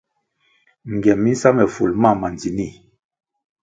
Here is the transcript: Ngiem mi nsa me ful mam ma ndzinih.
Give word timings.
Ngiem 0.93 1.19
mi 1.23 1.31
nsa 1.35 1.49
me 1.57 1.63
ful 1.73 1.91
mam 2.01 2.15
ma 2.19 2.27
ndzinih. 2.33 2.75